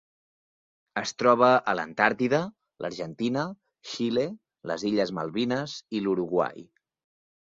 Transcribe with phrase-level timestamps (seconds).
[1.01, 2.39] Es troba a l'Antàrtida,
[2.85, 3.43] l'Argentina,
[3.91, 4.25] Xile,
[4.71, 6.65] les Illes Malvines i l'Uruguai.